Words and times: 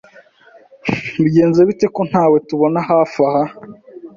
Bigenze 1.21 1.59
bite 1.67 1.85
ko 1.95 2.01
ntawe 2.09 2.37
tubona 2.47 2.79
hafi 2.89 3.17
aha 3.29 3.43